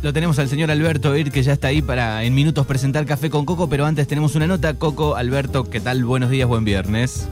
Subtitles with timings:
[0.00, 3.30] Lo tenemos al señor Alberto Ir, que ya está ahí para en minutos presentar Café
[3.30, 4.74] con Coco, pero antes tenemos una nota.
[4.74, 6.04] Coco, Alberto, ¿qué tal?
[6.04, 7.28] Buenos días, buen viernes.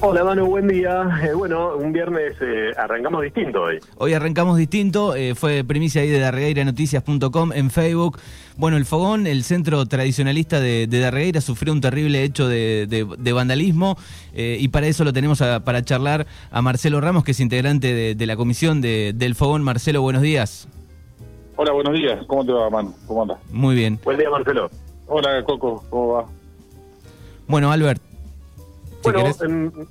[0.00, 1.20] Hola Manu, buen día.
[1.22, 3.80] Eh, bueno, un viernes eh, arrancamos distinto hoy.
[3.98, 8.18] Hoy arrancamos distinto, eh, fue primicia ahí de darregeiranoticias.com en Facebook.
[8.56, 13.98] Bueno, el Fogón, el centro tradicionalista de, de Darregueira, sufrió un terrible hecho de, vandalismo
[14.34, 18.36] y para eso lo tenemos para charlar a Marcelo Ramos, que es integrante de, la
[18.36, 19.62] comisión del Fogón.
[19.62, 20.66] Marcelo, buenos días.
[21.62, 22.24] Hola, buenos días.
[22.26, 22.94] ¿Cómo te va, Manu?
[23.06, 23.38] ¿Cómo andas?
[23.52, 24.00] Muy bien.
[24.02, 24.70] Buen día, Marcelo.
[25.06, 25.84] Hola, Coco.
[25.90, 26.24] ¿Cómo va?
[27.48, 28.00] Bueno, Albert,
[29.02, 29.26] bueno,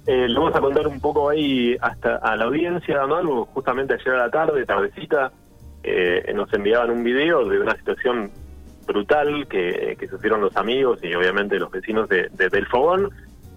[0.08, 3.46] eh, le vamos a contar un poco ahí hasta a la audiencia, ¿no?
[3.46, 5.32] Justamente ayer a la tarde, tardecita,
[5.84, 8.32] eh, nos enviaban un video de una situación
[8.88, 13.12] brutal que, sufrieron los amigos y obviamente los vecinos de, del Fogón.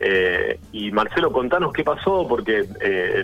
[0.05, 2.67] Eh, y Marcelo, contanos qué pasó, porque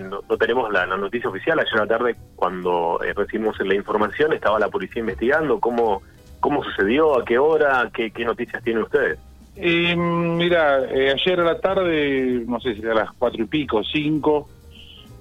[0.02, 1.58] no, tenemos la, noticia oficial.
[1.58, 6.02] Ayer a la tarde, cuando recibimos la información, estaba la policía investigando cómo,
[6.40, 9.18] cómo sucedió, a qué hora, qué, qué noticias tienen ustedes.
[9.60, 13.82] Eh, mira, eh, ayer a la tarde, no sé si a las cuatro y pico,
[13.82, 14.48] cinco,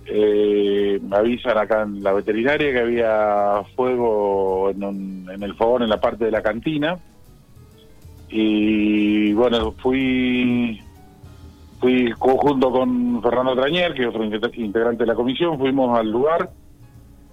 [0.05, 5.99] eh, me avisan acá en la veterinaria que había fuego en, el fogón en la
[5.99, 6.99] parte de la cantina.
[8.29, 10.79] Y bueno, fui
[11.79, 16.49] fui junto con Fernando Trañer, que es otro integrante de la comisión, fuimos al lugar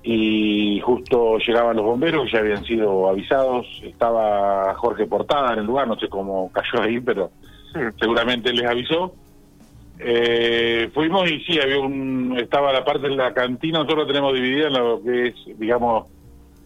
[0.03, 5.89] y justo llegaban los bomberos, ya habían sido avisados, estaba Jorge Portada en el lugar,
[5.89, 7.31] no sé cómo cayó ahí, pero
[7.99, 9.15] seguramente les avisó.
[9.99, 14.35] Eh, fuimos y sí, había un, estaba la parte de la cantina, nosotros la tenemos
[14.35, 16.09] dividida en lo que es, digamos,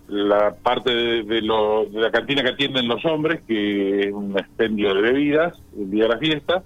[0.08, 4.94] la parte de, lo, de la cantina que atienden los hombres, que es un expendio
[4.94, 6.62] de bebidas el día de la fiesta,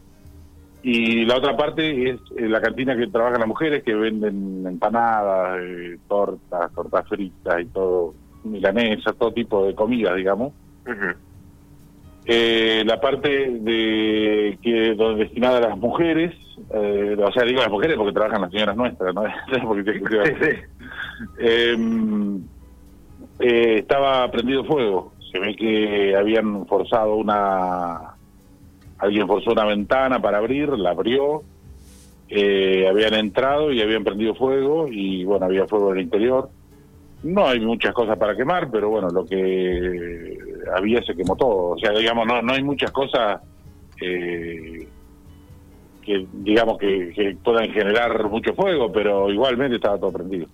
[0.82, 5.60] y la otra parte es eh, la cantina que trabajan las mujeres, que venden empanadas,
[5.62, 10.52] eh, tortas, tortas fritas y todo, milanesas, todo tipo de comida, digamos.
[12.24, 16.34] eh, la parte de que donde destinada a las mujeres,
[16.74, 19.22] eh, o sea, digo las mujeres porque trabajan las señoras nuestras, ¿no?
[19.64, 20.64] porque
[21.38, 22.42] em,
[23.38, 25.12] estaba prendido fuego.
[25.30, 28.16] Se ve que habían forzado una
[29.02, 31.42] alguien forzó una ventana para abrir, la abrió,
[32.28, 36.48] eh, habían entrado y habían prendido fuego y bueno, había fuego en el interior.
[37.24, 40.38] No hay muchas cosas para quemar, pero bueno, lo que
[40.74, 41.70] había se quemó todo.
[41.70, 43.40] O sea, digamos, no, no hay muchas cosas
[44.00, 44.86] eh,
[46.00, 50.46] que, digamos, que, puedan generar mucho fuego, pero igualmente estaba todo prendido.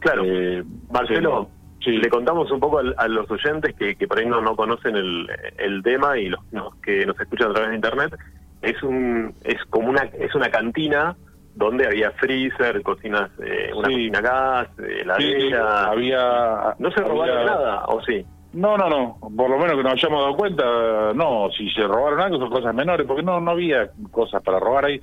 [0.00, 0.24] Claro.
[0.24, 1.48] Eh, Marcelo,
[1.86, 5.82] le contamos un poco a, los oyentes que, por ahí no, no conocen el, el
[5.82, 6.40] tema y los,
[6.82, 8.14] que nos escuchan a través de internet.
[8.60, 11.16] Es un es como una es una cantina
[11.54, 15.90] donde había freezer, cocinas, eh, una cocina gas, heladera.
[15.90, 16.74] había.
[16.78, 18.24] ¿No se robaron nada o sí?
[18.52, 19.18] No, no, no.
[19.36, 20.64] Por lo menos que nos hayamos dado cuenta,
[21.14, 21.48] no.
[21.56, 25.00] Si se robaron algo son cosas menores, porque no no había cosas para robar ahí.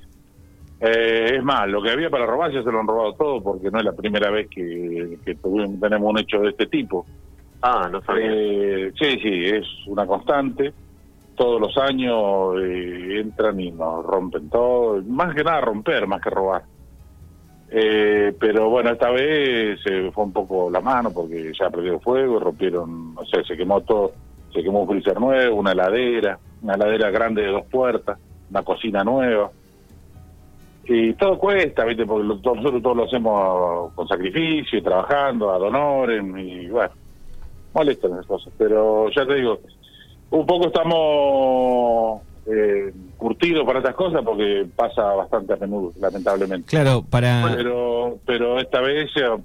[0.78, 3.70] Eh, es más, lo que había para robar ya se lo han robado todo porque
[3.70, 7.06] no es la primera vez que, tenemos un hecho de este tipo.
[7.62, 8.26] Ah, no sabía.
[8.28, 10.72] Eh, sí, sí, es una constante.
[11.34, 15.02] Todos los años eh, entran y nos rompen todo.
[15.02, 16.62] Más que nada romper, más que robar.
[17.68, 23.14] pero bueno, esta vez se fue un poco la mano porque ya perdió fuego, rompieron,
[23.16, 24.12] o sea, se quemó todo.
[24.52, 28.18] Se quemó un freezer nuevo, una heladera, una heladera grande de dos puertas,
[28.50, 29.50] una cocina nueva
[30.88, 32.06] y todo cuesta, ¿viste?
[32.06, 36.92] Porque nosotros todos lo hacemos con sacrificio trabajando, a honorem, y bueno,
[37.74, 38.52] molestan esas cosas.
[38.56, 39.60] Pero ya te digo,
[40.30, 42.92] un poco estamos eh,
[43.26, 46.68] curtidos para estas cosas porque pasa bastante a menudo, lamentablemente.
[46.68, 47.54] Claro, para...
[47.56, 49.36] Pero, pero esta vez ya,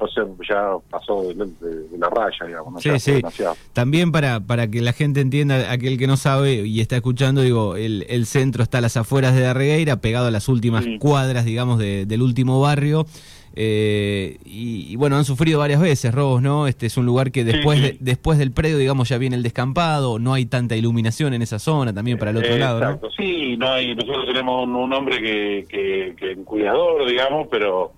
[0.48, 1.48] ya pasó de,
[1.98, 2.80] la raya, digamos.
[2.84, 3.22] sí, sí.
[3.74, 7.76] También para, para que la gente entienda, aquel que no sabe y está escuchando, digo,
[7.76, 11.80] el, el centro está a las afueras de Darregueira, pegado a las últimas cuadras, digamos,
[11.80, 13.08] del último barrio.
[13.54, 16.68] Eh, y, bueno, han sufrido varias veces robos, ¿no?
[16.68, 20.34] Este es un lugar que después después del predio, digamos, ya viene el descampado, no
[20.34, 23.00] hay tanta iluminación en esa zona, también para el otro lado, ¿no?
[23.18, 27.92] Sí, no hay, nosotros tenemos un, hombre que, que, que cuidador, digamos, pero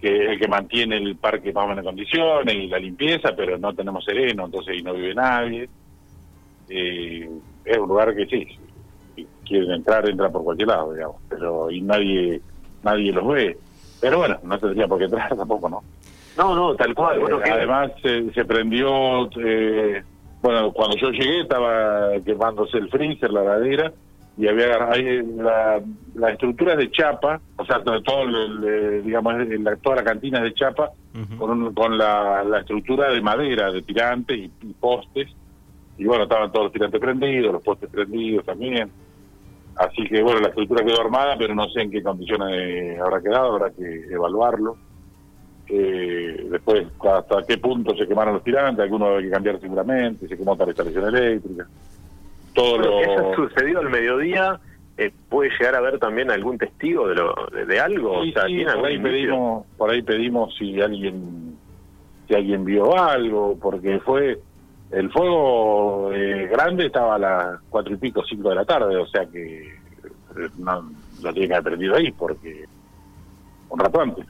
[0.00, 3.34] que es el que mantiene el parque más o menos en condiciones y la limpieza,
[3.36, 5.68] pero no tenemos sereno, entonces ahí no vive nadie.
[6.68, 7.28] Eh,
[7.64, 8.46] es un lugar que sí,
[9.16, 12.40] si quieren entrar, entran por cualquier lado, digamos, pero y nadie
[12.82, 13.58] nadie los ve.
[14.00, 15.82] Pero bueno, no tendría por qué entrar tampoco, ¿no?
[16.36, 17.18] No, no, tal cual.
[17.18, 20.02] Bueno, eh, además se prendió, eh,
[20.40, 23.92] bueno, cuando yo llegué estaba quemándose el freezer, la ladera,
[24.38, 25.82] y había la,
[26.14, 28.24] la estructura de chapa, o sea, todo,
[29.02, 30.92] digamos, la, toda la cantina de chapa,
[31.36, 35.28] con, con la, la, estructura de madera, de tirantes y, postes,
[35.96, 38.88] y bueno, estaban todos los tirantes prendidos, los postes prendidos también.
[39.74, 43.56] Así que bueno, la estructura quedó armada, pero no sé en qué condiciones habrá quedado,
[43.56, 44.76] habrá que evaluarlo.
[45.68, 50.36] Eh, después, hasta qué punto se quemaron los tirantes, algunos hay que cambiar seguramente, se
[50.36, 51.66] quemó otra instalación eléctrica
[52.54, 53.00] todo lo...
[53.00, 54.60] ¿Eso sucedido al mediodía?
[54.96, 57.34] Eh, ¿Puede llegar a haber también algún testigo de, lo,
[57.66, 58.22] de, algo?
[58.24, 58.44] Sí, por,
[58.86, 61.56] ahí pedimos, por ahí pedimos si alguien
[62.26, 64.38] si alguien vio algo, porque fue
[64.90, 69.06] el fuego eh, grande estaba a las cuatro y pico, cinco de la tarde, o
[69.06, 70.90] sea que eh, no
[71.22, 72.64] lo tiene que haber perdido ahí, porque
[73.70, 74.26] un rato antes.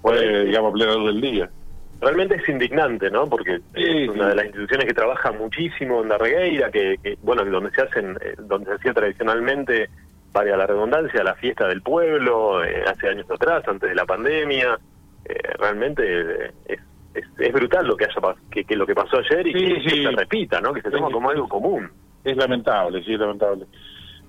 [0.00, 1.50] Fue, digamos, plena luz del día
[2.00, 3.26] realmente es indignante, ¿no?
[3.28, 7.70] Porque es una de las instituciones que trabaja muchísimo en la regueira, que, bueno, donde
[7.70, 9.88] se hacen, eh, donde se hacía tradicionalmente,
[10.34, 14.76] para la redundancia, la fiesta del pueblo, eh, hace años atrás, antes de la pandemia.
[15.24, 16.80] Eh, realmente es,
[17.14, 20.60] es, brutal lo que haya que, que lo que pasó ayer y que, se repita,
[20.60, 20.74] ¿no?
[20.74, 21.88] Que se toma como algo común.
[22.24, 23.66] Es lamentable, sí, es lamentable.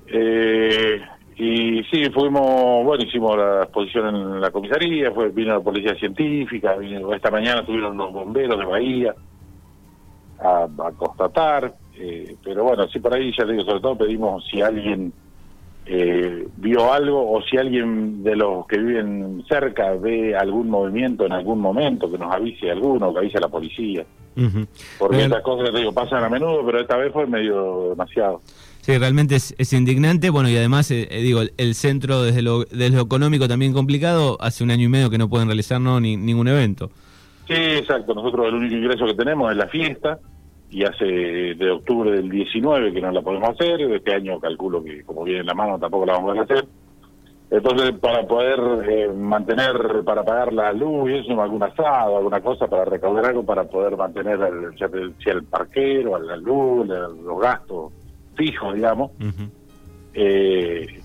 [0.07, 1.01] Eh,
[1.37, 6.75] y sí, fuimos, bueno, hicimos la exposición en la comisaría, fue, vino la policía científica,
[6.75, 9.15] vino, esta mañana tuvieron los bomberos de Bahía
[10.39, 15.11] a, constatar, eh, pero bueno, sí por ahí ya digo, sobre todo pedimos si alguien
[15.87, 21.33] eh, vio algo o si alguien de los que viven cerca ve algún movimiento en
[21.33, 24.05] algún momento, que nos avise alguno, que avise a la policía.
[24.97, 28.41] Porque estas cosas, digo, pasan a menudo, pero esta vez fue medio demasiado.
[28.85, 30.29] Sí, realmente es, indignante.
[30.29, 34.37] Bueno, y además, eh, eh, digo, el, centro desde lo, desde lo económico también complicado,
[34.39, 36.91] hace un año y medio que no pueden realizar no, ni, ningún evento.
[37.47, 38.13] Sí, exacto.
[38.13, 40.19] Nosotros el único ingreso que tenemos es la fiesta
[40.69, 43.81] y hace de octubre del 19 que no la podemos hacer.
[43.81, 46.67] Este año calculo que como viene en la mano tampoco la vamos a hacer.
[47.49, 52.67] Entonces, para poder eh, mantener, para pagar la luz y eso, algún asado, alguna cosa,
[52.67, 57.91] para recaudar algo, para poder mantener el, el parquero, la luz, los gastos
[58.35, 59.11] fijo, digamos.
[60.13, 61.01] eh,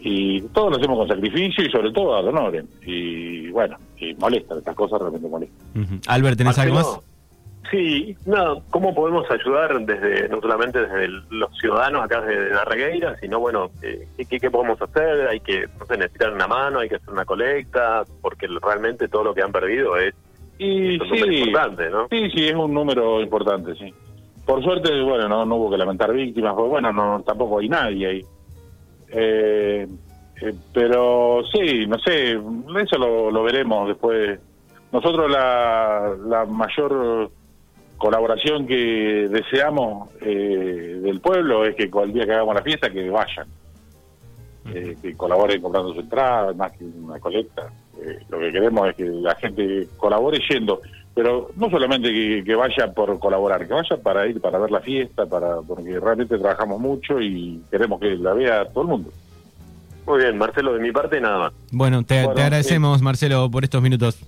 [0.00, 2.64] y todo lo hacemos con sacrificio y sobre todo a honor.
[2.84, 6.00] Y bueno, y molesta, estas cosas realmente molestan.
[6.08, 7.00] Albert, ¿tenés algo más?
[7.70, 13.16] Sí, no, ¿cómo podemos ayudar desde, no solamente desde los ciudadanos acá de, la Regueira,
[13.18, 15.28] sino bueno, eh, ¿qué, ¿qué, podemos hacer?
[15.28, 19.24] Hay que, no sé, necesitar una mano, hay que hacer una colecta, porque realmente todo
[19.24, 20.14] lo que han perdido es,
[20.58, 22.08] y, importante, ¿no?
[22.10, 23.92] Sí, sí, es un número importante, sí.
[24.52, 28.06] Por suerte, bueno, no, no hubo que lamentar víctimas, porque bueno, no, tampoco hay nadie
[28.06, 28.22] ahí.
[29.08, 29.88] Eh,
[30.42, 34.38] eh, pero sí, no sé, eso lo, veremos después.
[34.92, 37.30] Nosotros la, la mayor
[37.96, 43.08] colaboración que deseamos eh, del pueblo es que el día que hagamos la fiesta que
[43.08, 43.48] vayan,
[44.70, 47.72] que colaboren comprando su entrada, más que una colecta.
[48.28, 50.82] lo que queremos es que la gente colabore yendo
[51.14, 55.26] pero no solamente que, vaya por colaborar, que vaya para ir, para ver la fiesta,
[55.26, 59.10] para porque realmente trabajamos mucho y queremos que la vea todo el mundo.
[60.06, 61.52] Muy bien, Marcelo, de mi parte nada más.
[61.70, 64.18] Bueno, te, agradecemos, eh, Marcelo, por estos minutos.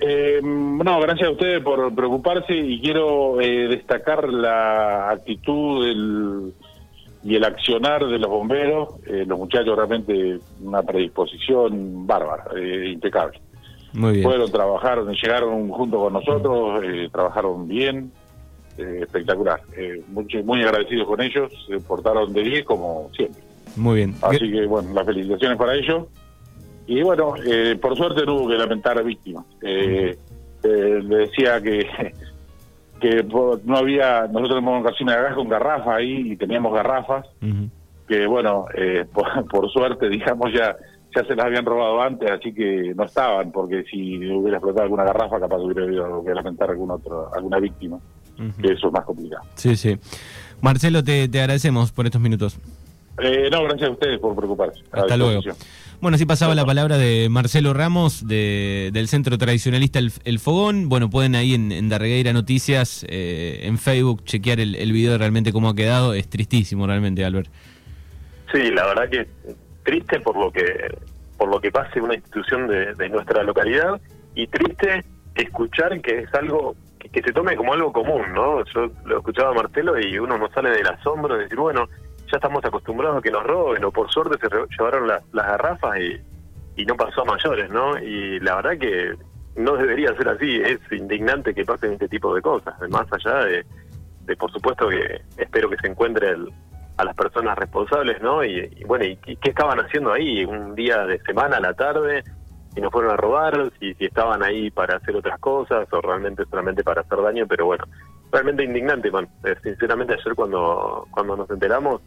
[0.00, 6.52] Eh, no, gracias a ustedes por preocuparse y quiero eh, destacar la actitud
[7.24, 8.90] y el accionar de los bomberos.
[9.06, 12.44] los muchachos realmente una predisposición bárbara,
[12.84, 13.40] impecable.
[13.98, 18.12] Muy Fueron, trabajaron, llegaron junto con nosotros, eh, trabajaron bien,
[18.78, 19.60] eh, espectacular.
[19.76, 23.42] Eh, muy, agradecidos con ellos, se portaron de bien como siempre.
[23.74, 24.14] Muy bien.
[24.22, 26.06] Así que, bueno, las felicitaciones para ellos.
[26.86, 27.34] Y bueno,
[27.82, 29.44] por suerte no hubo que lamentar a víctimas.
[29.60, 30.16] le
[30.62, 31.84] decía que
[33.00, 37.26] que no había, nosotros tenemos una de gas con garrafas ahí y teníamos garrafas,
[38.06, 38.66] que bueno,
[39.50, 40.76] por, suerte, digamos, ya
[41.18, 45.04] ya se las habían robado antes, así que no estaban, porque si hubiera explotado alguna
[45.04, 47.98] garrafa, capaz hubiera habido que lamentar algún otro, alguna víctima,
[48.60, 49.42] que eso es más complicado.
[49.54, 49.98] Sí, sí.
[50.60, 52.58] Marcelo, te, agradecemos por estos minutos.
[53.20, 54.80] Eh, no, gracias a ustedes por preocuparse.
[54.92, 55.40] Hasta luego.
[56.00, 60.88] Bueno, así pasaba la palabra de Marcelo Ramos de, del Centro Tradicionalista El, Fogón.
[60.88, 65.18] Bueno, pueden ahí en, en Darregueira Noticias, eh, en Facebook, chequear el, el video de
[65.18, 66.14] realmente cómo ha quedado.
[66.14, 67.50] Es tristísimo realmente, Albert.
[68.52, 69.26] Sí, la verdad que
[69.88, 70.98] triste por lo que
[71.38, 73.98] por lo que pase una institución de, nuestra localidad
[74.34, 75.02] y triste
[75.34, 78.62] escuchar que es algo que, se tome como algo común, ¿no?
[78.66, 81.88] Yo lo escuchaba a Marcelo y uno no sale del asombro de decir, bueno,
[82.30, 86.82] ya estamos acostumbrados a que nos roben o por suerte se llevaron las garrafas y,
[86.82, 87.98] y no pasó a mayores, ¿no?
[87.98, 89.14] Y la verdad que
[89.56, 93.64] no debería ser así, es indignante que pasen este tipo de cosas, más allá de,
[94.24, 96.52] de por supuesto que espero que se encuentre el,
[96.98, 98.44] a las personas responsables, ¿no?
[98.44, 100.44] Y, bueno, ¿y qué estaban haciendo ahí?
[100.44, 102.24] Un día de semana a la tarde,
[102.76, 106.44] y nos fueron a robar, si, si estaban ahí para hacer otras cosas o realmente
[106.50, 107.84] solamente para hacer daño, pero bueno,
[108.32, 109.10] realmente indignante.
[109.44, 112.02] Eh, sinceramente ayer cuando, cuando nos enteramos,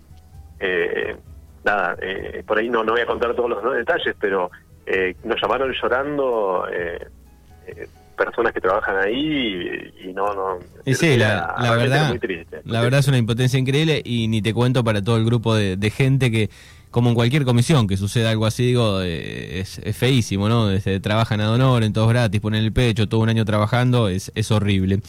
[0.60, 1.16] eh,
[1.64, 4.52] nada, eh, por ahí no, no voy a contar todos los detalles, pero
[4.86, 7.08] eh, nos llamaron llorando eh,
[8.26, 10.60] personas que trabajan ahí y, no, no.
[10.86, 12.16] Y sí, la, verdad,
[12.66, 15.92] la verdad es una impotencia increíble y ni te cuento para todo el grupo de,
[15.92, 16.50] gente que,
[16.90, 20.68] como en cualquier comisión que suceda algo así, digo, es, feísimo, ¿no?
[20.68, 24.32] Desde, trabajan a honor, en todos gratis, ponen el pecho, todo un año trabajando, es,
[24.36, 25.02] es horrible.